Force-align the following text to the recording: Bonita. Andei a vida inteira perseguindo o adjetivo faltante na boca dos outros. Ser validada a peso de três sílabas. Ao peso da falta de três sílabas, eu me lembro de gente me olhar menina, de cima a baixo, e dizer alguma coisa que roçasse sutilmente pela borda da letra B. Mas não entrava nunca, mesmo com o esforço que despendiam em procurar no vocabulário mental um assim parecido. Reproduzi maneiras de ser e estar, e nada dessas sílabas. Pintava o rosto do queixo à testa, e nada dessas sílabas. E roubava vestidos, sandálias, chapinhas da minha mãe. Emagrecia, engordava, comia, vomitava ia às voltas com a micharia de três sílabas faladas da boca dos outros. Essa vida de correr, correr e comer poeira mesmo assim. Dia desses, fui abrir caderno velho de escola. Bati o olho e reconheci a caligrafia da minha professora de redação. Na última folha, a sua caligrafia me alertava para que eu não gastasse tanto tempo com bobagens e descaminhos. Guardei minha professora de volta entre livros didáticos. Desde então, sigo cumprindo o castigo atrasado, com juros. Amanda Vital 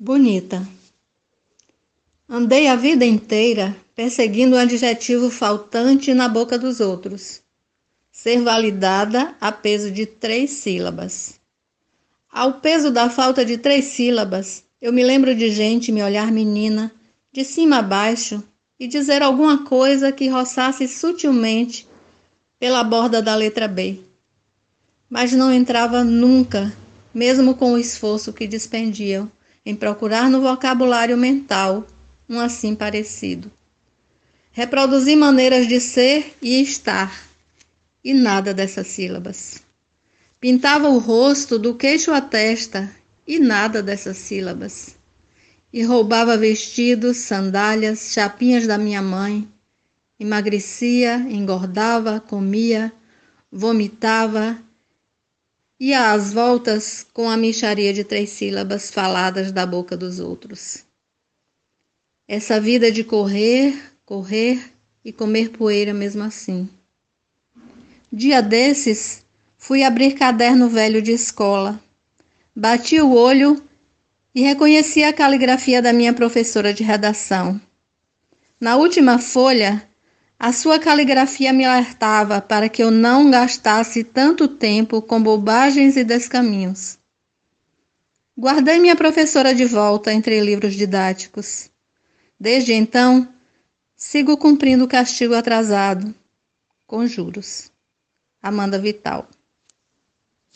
Bonita. 0.00 0.64
Andei 2.28 2.68
a 2.68 2.76
vida 2.76 3.04
inteira 3.04 3.76
perseguindo 3.96 4.54
o 4.54 4.58
adjetivo 4.58 5.28
faltante 5.28 6.14
na 6.14 6.28
boca 6.28 6.56
dos 6.56 6.78
outros. 6.78 7.42
Ser 8.12 8.40
validada 8.40 9.34
a 9.40 9.50
peso 9.50 9.90
de 9.90 10.06
três 10.06 10.52
sílabas. 10.52 11.40
Ao 12.30 12.60
peso 12.60 12.92
da 12.92 13.10
falta 13.10 13.44
de 13.44 13.58
três 13.58 13.86
sílabas, 13.86 14.62
eu 14.80 14.92
me 14.92 15.02
lembro 15.02 15.34
de 15.34 15.50
gente 15.50 15.90
me 15.90 16.00
olhar 16.00 16.30
menina, 16.30 16.92
de 17.32 17.44
cima 17.44 17.78
a 17.78 17.82
baixo, 17.82 18.40
e 18.78 18.86
dizer 18.86 19.20
alguma 19.20 19.64
coisa 19.64 20.12
que 20.12 20.28
roçasse 20.28 20.86
sutilmente 20.86 21.88
pela 22.56 22.84
borda 22.84 23.20
da 23.20 23.34
letra 23.34 23.66
B. 23.66 23.98
Mas 25.10 25.32
não 25.32 25.52
entrava 25.52 26.04
nunca, 26.04 26.72
mesmo 27.12 27.56
com 27.56 27.72
o 27.72 27.78
esforço 27.78 28.32
que 28.32 28.46
despendiam 28.46 29.28
em 29.68 29.76
procurar 29.76 30.30
no 30.30 30.40
vocabulário 30.40 31.14
mental 31.14 31.86
um 32.26 32.40
assim 32.40 32.74
parecido. 32.74 33.52
Reproduzi 34.50 35.14
maneiras 35.14 35.68
de 35.68 35.78
ser 35.78 36.34
e 36.40 36.62
estar, 36.62 37.14
e 38.02 38.14
nada 38.14 38.54
dessas 38.54 38.86
sílabas. 38.86 39.62
Pintava 40.40 40.88
o 40.88 40.96
rosto 40.96 41.58
do 41.58 41.74
queixo 41.74 42.12
à 42.12 42.20
testa, 42.22 42.90
e 43.26 43.38
nada 43.38 43.82
dessas 43.82 44.16
sílabas. 44.16 44.96
E 45.70 45.82
roubava 45.82 46.34
vestidos, 46.38 47.18
sandálias, 47.18 48.14
chapinhas 48.14 48.66
da 48.66 48.78
minha 48.78 49.02
mãe. 49.02 49.46
Emagrecia, 50.18 51.16
engordava, 51.28 52.20
comia, 52.20 52.90
vomitava 53.52 54.58
ia 55.78 56.12
às 56.12 56.32
voltas 56.32 57.06
com 57.12 57.28
a 57.30 57.36
micharia 57.36 57.92
de 57.92 58.02
três 58.02 58.30
sílabas 58.30 58.90
faladas 58.90 59.52
da 59.52 59.64
boca 59.64 59.96
dos 59.96 60.18
outros. 60.18 60.84
Essa 62.26 62.60
vida 62.60 62.90
de 62.90 63.04
correr, 63.04 63.78
correr 64.04 64.72
e 65.04 65.12
comer 65.12 65.50
poeira 65.50 65.94
mesmo 65.94 66.24
assim. 66.24 66.68
Dia 68.12 68.42
desses, 68.42 69.24
fui 69.56 69.82
abrir 69.82 70.14
caderno 70.14 70.68
velho 70.68 71.00
de 71.00 71.12
escola. 71.12 71.80
Bati 72.54 73.00
o 73.00 73.12
olho 73.12 73.62
e 74.34 74.42
reconheci 74.42 75.02
a 75.02 75.12
caligrafia 75.12 75.80
da 75.80 75.92
minha 75.92 76.12
professora 76.12 76.74
de 76.74 76.82
redação. 76.82 77.60
Na 78.60 78.76
última 78.76 79.18
folha, 79.18 79.88
a 80.38 80.52
sua 80.52 80.78
caligrafia 80.78 81.52
me 81.52 81.64
alertava 81.64 82.40
para 82.40 82.68
que 82.68 82.82
eu 82.82 82.90
não 82.90 83.30
gastasse 83.30 84.04
tanto 84.04 84.46
tempo 84.46 85.02
com 85.02 85.20
bobagens 85.20 85.96
e 85.96 86.04
descaminhos. 86.04 86.98
Guardei 88.38 88.78
minha 88.78 88.94
professora 88.94 89.52
de 89.52 89.64
volta 89.64 90.12
entre 90.12 90.40
livros 90.40 90.74
didáticos. 90.74 91.70
Desde 92.38 92.72
então, 92.72 93.28
sigo 93.96 94.36
cumprindo 94.36 94.84
o 94.84 94.88
castigo 94.88 95.34
atrasado, 95.34 96.14
com 96.86 97.04
juros. 97.04 97.72
Amanda 98.40 98.78
Vital 98.78 99.28